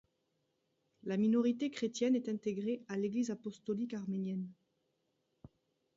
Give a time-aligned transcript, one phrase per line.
[1.03, 4.49] La minorité chrétienne est intégrée à l'Église apostolique arménienne.